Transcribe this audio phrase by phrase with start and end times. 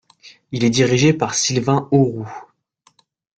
[0.51, 2.27] Il est dirigé par Sylvain Auroux.